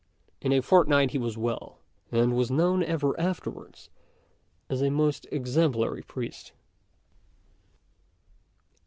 In 0.41 0.51
a 0.51 0.61
fortnight 0.63 1.11
he 1.11 1.19
was 1.19 1.37
well, 1.37 1.77
and 2.11 2.35
was 2.35 2.49
known 2.49 2.81
ever 2.81 3.11
afterwards 3.19 3.91
as 4.67 4.81
a 4.81 4.89
most 4.89 5.27
exemplary 5.31 6.01
priest. 6.01 6.53